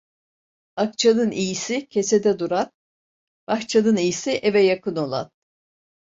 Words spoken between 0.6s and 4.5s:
Akçanın iyisi kesede duran, bahçanın iyisi